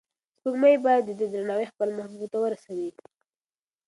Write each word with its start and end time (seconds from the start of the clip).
سپوږمۍ 0.37 0.75
باید 0.85 1.03
د 1.05 1.11
ده 1.19 1.25
درناوی 1.33 1.65
خپل 1.71 1.89
محبوب 1.97 2.23
ته 2.33 2.37
ورسوي. 2.43 2.89